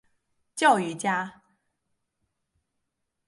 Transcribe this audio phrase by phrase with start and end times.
[0.55, 1.43] 教育家。